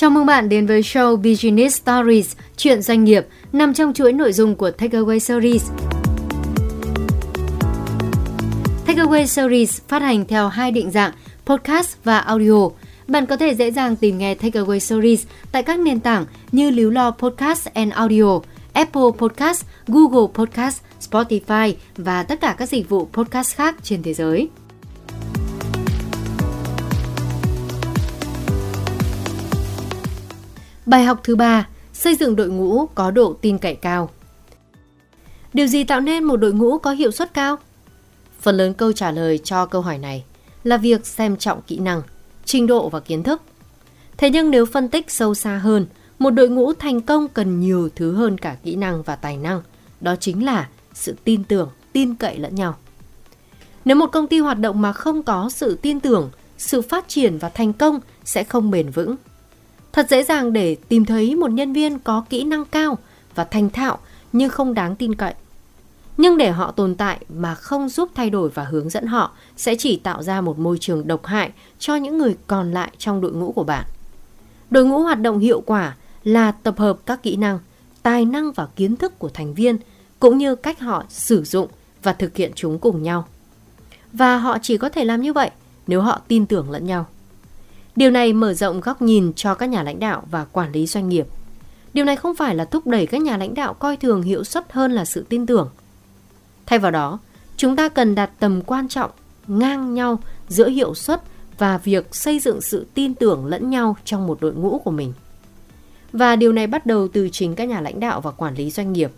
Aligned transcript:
Chào 0.00 0.10
mừng 0.10 0.26
bạn 0.26 0.48
đến 0.48 0.66
với 0.66 0.82
show 0.82 1.16
Business 1.16 1.82
Stories, 1.82 2.36
chuyện 2.56 2.82
doanh 2.82 3.04
nghiệp 3.04 3.26
nằm 3.52 3.74
trong 3.74 3.94
chuỗi 3.94 4.12
nội 4.12 4.32
dung 4.32 4.54
của 4.56 4.70
Takeaway 4.78 5.18
Series. 5.18 5.70
Takeaway 8.86 9.26
Series 9.26 9.80
phát 9.88 10.02
hành 10.02 10.24
theo 10.24 10.48
hai 10.48 10.70
định 10.70 10.90
dạng 10.90 11.12
podcast 11.46 11.96
và 12.04 12.18
audio. 12.18 12.68
Bạn 13.08 13.26
có 13.26 13.36
thể 13.36 13.54
dễ 13.54 13.70
dàng 13.70 13.96
tìm 13.96 14.18
nghe 14.18 14.34
Takeaway 14.34 14.78
Series 14.78 15.26
tại 15.52 15.62
các 15.62 15.78
nền 15.78 16.00
tảng 16.00 16.26
như 16.52 16.70
Líu 16.70 16.90
Lo 16.90 17.10
Podcast 17.10 17.68
and 17.74 17.92
Audio, 17.92 18.40
Apple 18.72 19.10
Podcast, 19.18 19.64
Google 19.86 20.32
Podcast, 20.34 20.82
Spotify 21.10 21.72
và 21.96 22.22
tất 22.22 22.40
cả 22.40 22.54
các 22.58 22.68
dịch 22.68 22.88
vụ 22.88 23.08
podcast 23.12 23.56
khác 23.56 23.76
trên 23.82 24.02
thế 24.02 24.14
giới. 24.14 24.48
Bài 30.88 31.04
học 31.04 31.20
thứ 31.24 31.36
ba, 31.36 31.68
xây 31.92 32.14
dựng 32.14 32.36
đội 32.36 32.48
ngũ 32.48 32.86
có 32.86 33.10
độ 33.10 33.36
tin 33.40 33.58
cậy 33.58 33.74
cao. 33.74 34.10
Điều 35.52 35.66
gì 35.66 35.84
tạo 35.84 36.00
nên 36.00 36.24
một 36.24 36.36
đội 36.36 36.52
ngũ 36.52 36.78
có 36.78 36.90
hiệu 36.90 37.10
suất 37.10 37.34
cao? 37.34 37.56
Phần 38.40 38.56
lớn 38.56 38.74
câu 38.74 38.92
trả 38.92 39.10
lời 39.10 39.38
cho 39.44 39.66
câu 39.66 39.82
hỏi 39.82 39.98
này 39.98 40.24
là 40.64 40.76
việc 40.76 41.06
xem 41.06 41.36
trọng 41.36 41.62
kỹ 41.62 41.78
năng, 41.78 42.02
trình 42.44 42.66
độ 42.66 42.88
và 42.88 43.00
kiến 43.00 43.22
thức. 43.22 43.42
Thế 44.16 44.30
nhưng 44.30 44.50
nếu 44.50 44.66
phân 44.66 44.88
tích 44.88 45.10
sâu 45.10 45.34
xa 45.34 45.58
hơn, 45.58 45.86
một 46.18 46.30
đội 46.30 46.48
ngũ 46.48 46.72
thành 46.72 47.00
công 47.00 47.28
cần 47.28 47.60
nhiều 47.60 47.88
thứ 47.96 48.12
hơn 48.12 48.38
cả 48.38 48.56
kỹ 48.62 48.76
năng 48.76 49.02
và 49.02 49.16
tài 49.16 49.36
năng, 49.36 49.62
đó 50.00 50.16
chính 50.16 50.44
là 50.44 50.68
sự 50.94 51.14
tin 51.24 51.44
tưởng, 51.44 51.70
tin 51.92 52.14
cậy 52.14 52.38
lẫn 52.38 52.54
nhau. 52.54 52.76
Nếu 53.84 53.96
một 53.96 54.06
công 54.12 54.26
ty 54.26 54.38
hoạt 54.38 54.58
động 54.58 54.80
mà 54.82 54.92
không 54.92 55.22
có 55.22 55.50
sự 55.52 55.78
tin 55.82 56.00
tưởng, 56.00 56.30
sự 56.58 56.82
phát 56.82 57.08
triển 57.08 57.38
và 57.38 57.48
thành 57.48 57.72
công 57.72 58.00
sẽ 58.24 58.44
không 58.44 58.70
bền 58.70 58.90
vững. 58.90 59.16
Thật 59.92 60.06
dễ 60.10 60.22
dàng 60.22 60.52
để 60.52 60.76
tìm 60.88 61.04
thấy 61.04 61.34
một 61.34 61.50
nhân 61.50 61.72
viên 61.72 61.98
có 61.98 62.24
kỹ 62.30 62.44
năng 62.44 62.64
cao 62.64 62.98
và 63.34 63.44
thành 63.44 63.70
thạo 63.70 63.98
nhưng 64.32 64.50
không 64.50 64.74
đáng 64.74 64.96
tin 64.96 65.14
cậy. 65.14 65.34
Nhưng 66.16 66.36
để 66.36 66.50
họ 66.50 66.70
tồn 66.70 66.94
tại 66.94 67.20
mà 67.28 67.54
không 67.54 67.88
giúp 67.88 68.10
thay 68.14 68.30
đổi 68.30 68.48
và 68.48 68.64
hướng 68.64 68.90
dẫn 68.90 69.06
họ 69.06 69.32
sẽ 69.56 69.74
chỉ 69.78 69.96
tạo 69.96 70.22
ra 70.22 70.40
một 70.40 70.58
môi 70.58 70.78
trường 70.80 71.06
độc 71.06 71.26
hại 71.26 71.52
cho 71.78 71.96
những 71.96 72.18
người 72.18 72.36
còn 72.46 72.72
lại 72.72 72.90
trong 72.98 73.20
đội 73.20 73.32
ngũ 73.32 73.52
của 73.52 73.64
bạn. 73.64 73.84
Đội 74.70 74.84
ngũ 74.84 75.02
hoạt 75.02 75.20
động 75.20 75.38
hiệu 75.38 75.62
quả 75.66 75.96
là 76.24 76.52
tập 76.52 76.78
hợp 76.78 76.98
các 77.06 77.22
kỹ 77.22 77.36
năng, 77.36 77.58
tài 78.02 78.24
năng 78.24 78.52
và 78.52 78.66
kiến 78.76 78.96
thức 78.96 79.18
của 79.18 79.28
thành 79.28 79.54
viên 79.54 79.78
cũng 80.20 80.38
như 80.38 80.54
cách 80.54 80.80
họ 80.80 81.04
sử 81.08 81.44
dụng 81.44 81.68
và 82.02 82.12
thực 82.12 82.36
hiện 82.36 82.52
chúng 82.54 82.78
cùng 82.78 83.02
nhau. 83.02 83.28
Và 84.12 84.36
họ 84.38 84.58
chỉ 84.62 84.78
có 84.78 84.88
thể 84.88 85.04
làm 85.04 85.22
như 85.22 85.32
vậy 85.32 85.50
nếu 85.86 86.00
họ 86.00 86.20
tin 86.28 86.46
tưởng 86.46 86.70
lẫn 86.70 86.86
nhau. 86.86 87.06
Điều 87.98 88.10
này 88.10 88.32
mở 88.32 88.54
rộng 88.54 88.80
góc 88.80 89.02
nhìn 89.02 89.32
cho 89.36 89.54
các 89.54 89.66
nhà 89.66 89.82
lãnh 89.82 90.00
đạo 90.00 90.22
và 90.30 90.44
quản 90.44 90.72
lý 90.72 90.86
doanh 90.86 91.08
nghiệp. 91.08 91.26
Điều 91.94 92.04
này 92.04 92.16
không 92.16 92.34
phải 92.34 92.54
là 92.54 92.64
thúc 92.64 92.86
đẩy 92.86 93.06
các 93.06 93.22
nhà 93.22 93.36
lãnh 93.36 93.54
đạo 93.54 93.74
coi 93.74 93.96
thường 93.96 94.22
hiệu 94.22 94.44
suất 94.44 94.72
hơn 94.72 94.92
là 94.92 95.04
sự 95.04 95.26
tin 95.28 95.46
tưởng. 95.46 95.70
Thay 96.66 96.78
vào 96.78 96.90
đó, 96.90 97.18
chúng 97.56 97.76
ta 97.76 97.88
cần 97.88 98.14
đặt 98.14 98.30
tầm 98.38 98.62
quan 98.62 98.88
trọng 98.88 99.10
ngang 99.46 99.94
nhau 99.94 100.18
giữa 100.48 100.68
hiệu 100.68 100.94
suất 100.94 101.22
và 101.58 101.78
việc 101.78 102.14
xây 102.14 102.38
dựng 102.38 102.60
sự 102.60 102.86
tin 102.94 103.14
tưởng 103.14 103.46
lẫn 103.46 103.70
nhau 103.70 103.96
trong 104.04 104.26
một 104.26 104.38
đội 104.40 104.54
ngũ 104.54 104.78
của 104.78 104.90
mình. 104.90 105.12
Và 106.12 106.36
điều 106.36 106.52
này 106.52 106.66
bắt 106.66 106.86
đầu 106.86 107.08
từ 107.08 107.28
chính 107.32 107.54
các 107.54 107.64
nhà 107.64 107.80
lãnh 107.80 108.00
đạo 108.00 108.20
và 108.20 108.30
quản 108.30 108.54
lý 108.54 108.70
doanh 108.70 108.92
nghiệp. 108.92 109.10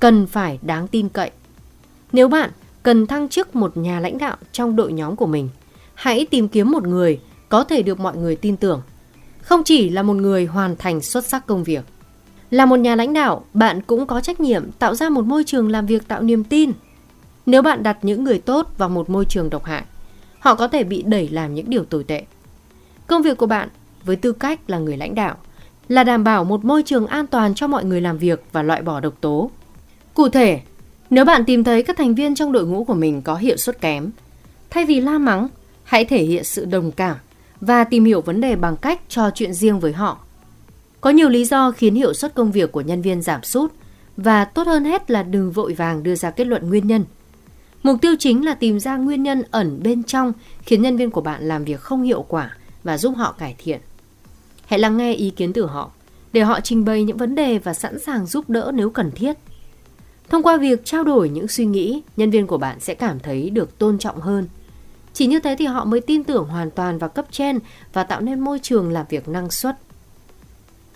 Cần 0.00 0.26
phải 0.26 0.58
đáng 0.62 0.88
tin 0.88 1.08
cậy. 1.08 1.30
Nếu 2.12 2.28
bạn 2.28 2.50
cần 2.82 3.06
thăng 3.06 3.28
chức 3.28 3.56
một 3.56 3.76
nhà 3.76 4.00
lãnh 4.00 4.18
đạo 4.18 4.36
trong 4.52 4.76
đội 4.76 4.92
nhóm 4.92 5.16
của 5.16 5.26
mình, 5.26 5.48
hãy 5.94 6.26
tìm 6.30 6.48
kiếm 6.48 6.70
một 6.70 6.86
người 6.86 7.20
có 7.52 7.64
thể 7.64 7.82
được 7.82 8.00
mọi 8.00 8.16
người 8.16 8.36
tin 8.36 8.56
tưởng. 8.56 8.82
Không 9.42 9.64
chỉ 9.64 9.90
là 9.90 10.02
một 10.02 10.14
người 10.14 10.46
hoàn 10.46 10.76
thành 10.76 11.00
xuất 11.00 11.26
sắc 11.26 11.46
công 11.46 11.64
việc. 11.64 11.84
Là 12.50 12.66
một 12.66 12.76
nhà 12.76 12.96
lãnh 12.96 13.12
đạo, 13.12 13.44
bạn 13.54 13.82
cũng 13.82 14.06
có 14.06 14.20
trách 14.20 14.40
nhiệm 14.40 14.70
tạo 14.72 14.94
ra 14.94 15.08
một 15.08 15.24
môi 15.24 15.44
trường 15.44 15.70
làm 15.70 15.86
việc 15.86 16.08
tạo 16.08 16.22
niềm 16.22 16.44
tin. 16.44 16.72
Nếu 17.46 17.62
bạn 17.62 17.82
đặt 17.82 17.98
những 18.02 18.24
người 18.24 18.38
tốt 18.38 18.68
vào 18.78 18.88
một 18.88 19.10
môi 19.10 19.24
trường 19.24 19.50
độc 19.50 19.64
hại, 19.64 19.84
họ 20.38 20.54
có 20.54 20.68
thể 20.68 20.84
bị 20.84 21.02
đẩy 21.02 21.28
làm 21.28 21.54
những 21.54 21.70
điều 21.70 21.84
tồi 21.84 22.04
tệ. 22.04 22.24
Công 23.06 23.22
việc 23.22 23.36
của 23.36 23.46
bạn 23.46 23.68
với 24.04 24.16
tư 24.16 24.32
cách 24.32 24.70
là 24.70 24.78
người 24.78 24.96
lãnh 24.96 25.14
đạo 25.14 25.36
là 25.88 26.04
đảm 26.04 26.24
bảo 26.24 26.44
một 26.44 26.64
môi 26.64 26.82
trường 26.82 27.06
an 27.06 27.26
toàn 27.26 27.54
cho 27.54 27.66
mọi 27.66 27.84
người 27.84 28.00
làm 28.00 28.18
việc 28.18 28.44
và 28.52 28.62
loại 28.62 28.82
bỏ 28.82 29.00
độc 29.00 29.14
tố. 29.20 29.50
Cụ 30.14 30.28
thể, 30.28 30.60
nếu 31.10 31.24
bạn 31.24 31.44
tìm 31.44 31.64
thấy 31.64 31.82
các 31.82 31.96
thành 31.96 32.14
viên 32.14 32.34
trong 32.34 32.52
đội 32.52 32.66
ngũ 32.66 32.84
của 32.84 32.94
mình 32.94 33.22
có 33.22 33.34
hiệu 33.34 33.56
suất 33.56 33.80
kém, 33.80 34.10
thay 34.70 34.84
vì 34.84 35.00
la 35.00 35.18
mắng, 35.18 35.48
hãy 35.84 36.04
thể 36.04 36.22
hiện 36.22 36.44
sự 36.44 36.64
đồng 36.64 36.92
cảm 36.92 37.16
và 37.62 37.84
tìm 37.84 38.04
hiểu 38.04 38.20
vấn 38.20 38.40
đề 38.40 38.56
bằng 38.56 38.76
cách 38.76 39.00
trò 39.08 39.30
chuyện 39.34 39.54
riêng 39.54 39.80
với 39.80 39.92
họ. 39.92 40.18
Có 41.00 41.10
nhiều 41.10 41.28
lý 41.28 41.44
do 41.44 41.70
khiến 41.70 41.94
hiệu 41.94 42.14
suất 42.14 42.34
công 42.34 42.52
việc 42.52 42.72
của 42.72 42.80
nhân 42.80 43.02
viên 43.02 43.22
giảm 43.22 43.42
sút 43.42 43.72
và 44.16 44.44
tốt 44.44 44.66
hơn 44.66 44.84
hết 44.84 45.10
là 45.10 45.22
đừng 45.22 45.52
vội 45.52 45.72
vàng 45.72 46.02
đưa 46.02 46.14
ra 46.14 46.30
kết 46.30 46.46
luận 46.46 46.68
nguyên 46.68 46.86
nhân. 46.86 47.04
Mục 47.82 47.98
tiêu 48.02 48.14
chính 48.18 48.44
là 48.44 48.54
tìm 48.54 48.80
ra 48.80 48.96
nguyên 48.96 49.22
nhân 49.22 49.42
ẩn 49.50 49.80
bên 49.82 50.02
trong 50.02 50.32
khiến 50.62 50.82
nhân 50.82 50.96
viên 50.96 51.10
của 51.10 51.20
bạn 51.20 51.48
làm 51.48 51.64
việc 51.64 51.80
không 51.80 52.02
hiệu 52.02 52.24
quả 52.28 52.56
và 52.84 52.98
giúp 52.98 53.14
họ 53.16 53.34
cải 53.38 53.54
thiện. 53.58 53.80
Hãy 54.66 54.78
lắng 54.78 54.96
nghe 54.96 55.12
ý 55.12 55.30
kiến 55.30 55.52
từ 55.52 55.66
họ 55.66 55.90
để 56.32 56.40
họ 56.40 56.60
trình 56.60 56.84
bày 56.84 57.04
những 57.04 57.16
vấn 57.16 57.34
đề 57.34 57.58
và 57.58 57.74
sẵn 57.74 57.98
sàng 57.98 58.26
giúp 58.26 58.50
đỡ 58.50 58.70
nếu 58.74 58.90
cần 58.90 59.10
thiết. 59.10 59.36
Thông 60.28 60.42
qua 60.42 60.56
việc 60.56 60.84
trao 60.84 61.04
đổi 61.04 61.28
những 61.28 61.48
suy 61.48 61.66
nghĩ, 61.66 62.02
nhân 62.16 62.30
viên 62.30 62.46
của 62.46 62.58
bạn 62.58 62.80
sẽ 62.80 62.94
cảm 62.94 63.18
thấy 63.18 63.50
được 63.50 63.78
tôn 63.78 63.98
trọng 63.98 64.20
hơn 64.20 64.48
chỉ 65.12 65.26
như 65.26 65.40
thế 65.40 65.56
thì 65.58 65.66
họ 65.66 65.84
mới 65.84 66.00
tin 66.00 66.24
tưởng 66.24 66.44
hoàn 66.44 66.70
toàn 66.70 66.98
vào 66.98 67.10
cấp 67.10 67.26
trên 67.30 67.58
và 67.92 68.04
tạo 68.04 68.20
nên 68.20 68.40
môi 68.40 68.58
trường 68.58 68.92
làm 68.92 69.06
việc 69.08 69.28
năng 69.28 69.50
suất. 69.50 69.76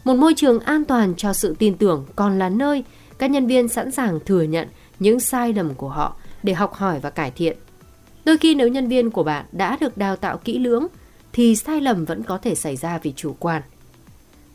Một 0.05 0.15
môi 0.15 0.35
trường 0.37 0.61
an 0.61 0.85
toàn 0.85 1.15
cho 1.17 1.33
sự 1.33 1.57
tin 1.59 1.77
tưởng 1.77 2.07
còn 2.17 2.39
là 2.39 2.49
nơi 2.49 2.85
các 3.19 3.31
nhân 3.31 3.47
viên 3.47 3.69
sẵn 3.69 3.91
sàng 3.91 4.21
thừa 4.27 4.43
nhận 4.43 4.69
những 4.99 5.21
sai 5.21 5.53
lầm 5.53 5.75
của 5.75 5.89
họ 5.89 6.17
để 6.43 6.55
học 6.55 6.75
hỏi 6.75 7.01
và 7.01 7.11
cải 7.11 7.31
thiện. 7.31 7.57
Đôi 8.25 8.39
khi 8.39 8.55
nếu 8.55 8.69
nhân 8.69 8.89
viên 8.89 9.11
của 9.11 9.23
bạn 9.23 9.45
đã 9.53 9.77
được 9.81 9.99
đào 9.99 10.17
tạo 10.17 10.39
kỹ 10.45 10.59
lưỡng, 10.59 10.87
thì 11.33 11.57
sai 11.57 11.81
lầm 11.81 12.05
vẫn 12.05 12.23
có 12.23 12.39
thể 12.39 12.55
xảy 12.55 12.77
ra 12.77 12.99
vì 12.99 13.13
chủ 13.17 13.37
quan. 13.39 13.63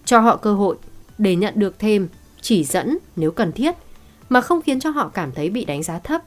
Cho 0.06 0.20
họ 0.20 0.36
cơ 0.36 0.54
hội 0.54 0.78
để 1.18 1.36
nhận 1.36 1.54
được 1.58 1.80
thêm 1.80 2.08
chỉ 2.42 2.64
dẫn 2.64 2.98
nếu 3.16 3.32
cần 3.32 3.52
thiết, 3.52 3.76
mà 4.30 4.42
không 4.42 4.62
khiến 4.62 4.80
cho 4.80 4.90
họ 4.90 5.10
cảm 5.14 5.32
thấy 5.32 5.50
bị 5.50 5.66
đánh 5.66 5.84
giá 5.84 6.00
thấp. 6.00 6.22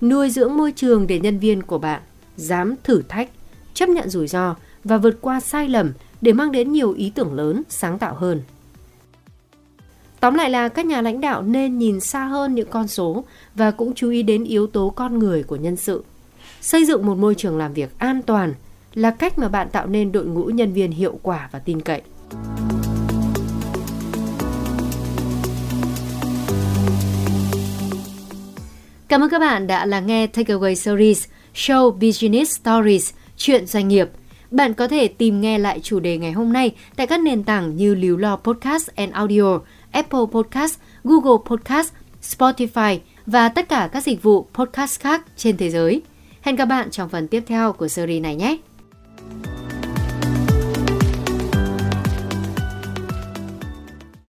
Nuôi 0.00 0.30
dưỡng 0.30 0.56
môi 0.56 0.72
trường 0.72 1.06
để 1.06 1.20
nhân 1.20 1.38
viên 1.38 1.62
của 1.62 1.78
bạn 1.78 2.02
dám 2.36 2.74
thử 2.84 3.02
thách, 3.08 3.30
chấp 3.74 3.88
nhận 3.88 4.08
rủi 4.08 4.28
ro 4.28 4.56
và 4.84 4.98
vượt 4.98 5.18
qua 5.20 5.40
sai 5.40 5.68
lầm 5.68 5.92
để 6.20 6.32
mang 6.32 6.52
đến 6.52 6.72
nhiều 6.72 6.92
ý 6.92 7.12
tưởng 7.14 7.34
lớn, 7.34 7.62
sáng 7.68 7.98
tạo 7.98 8.14
hơn. 8.14 8.42
Tóm 10.20 10.34
lại 10.34 10.50
là 10.50 10.68
các 10.68 10.86
nhà 10.86 11.02
lãnh 11.02 11.20
đạo 11.20 11.42
nên 11.42 11.78
nhìn 11.78 12.00
xa 12.00 12.24
hơn 12.24 12.54
những 12.54 12.70
con 12.70 12.88
số 12.88 13.24
và 13.54 13.70
cũng 13.70 13.94
chú 13.94 14.10
ý 14.10 14.22
đến 14.22 14.44
yếu 14.44 14.66
tố 14.66 14.90
con 14.90 15.18
người 15.18 15.42
của 15.42 15.56
nhân 15.56 15.76
sự. 15.76 16.04
Xây 16.60 16.84
dựng 16.84 17.06
một 17.06 17.14
môi 17.14 17.34
trường 17.34 17.58
làm 17.58 17.74
việc 17.74 17.98
an 17.98 18.22
toàn 18.22 18.54
là 18.94 19.10
cách 19.10 19.38
mà 19.38 19.48
bạn 19.48 19.68
tạo 19.70 19.86
nên 19.86 20.12
đội 20.12 20.26
ngũ 20.26 20.44
nhân 20.44 20.72
viên 20.72 20.90
hiệu 20.90 21.18
quả 21.22 21.48
và 21.52 21.58
tin 21.58 21.80
cậy. 21.80 22.02
Cảm 29.08 29.20
ơn 29.20 29.30
các 29.30 29.38
bạn 29.38 29.66
đã 29.66 29.86
lắng 29.86 30.06
nghe 30.06 30.26
Takeaway 30.26 30.74
Series 30.74 31.26
show 31.54 31.90
Business 31.90 32.60
Stories, 32.60 33.12
chuyện 33.36 33.66
doanh 33.66 33.88
nghiệp. 33.88 34.08
Bạn 34.50 34.74
có 34.74 34.88
thể 34.88 35.08
tìm 35.08 35.40
nghe 35.40 35.58
lại 35.58 35.80
chủ 35.80 36.00
đề 36.00 36.18
ngày 36.18 36.32
hôm 36.32 36.52
nay 36.52 36.74
tại 36.96 37.06
các 37.06 37.20
nền 37.20 37.44
tảng 37.44 37.76
như 37.76 37.94
Líu 37.94 38.16
Lo 38.16 38.36
Podcast 38.36 38.88
and 38.96 39.12
Audio, 39.12 39.58
Apple 39.90 40.20
Podcast, 40.32 40.78
Google 41.04 41.44
Podcast, 41.50 41.92
Spotify 42.22 42.98
và 43.26 43.48
tất 43.48 43.68
cả 43.68 43.88
các 43.92 44.02
dịch 44.02 44.22
vụ 44.22 44.46
podcast 44.54 45.00
khác 45.00 45.26
trên 45.36 45.56
thế 45.56 45.70
giới. 45.70 46.02
Hẹn 46.40 46.56
gặp 46.56 46.64
bạn 46.64 46.90
trong 46.90 47.08
phần 47.08 47.28
tiếp 47.28 47.42
theo 47.46 47.72
của 47.72 47.88
series 47.88 48.22
này 48.22 48.36
nhé! 48.36 48.56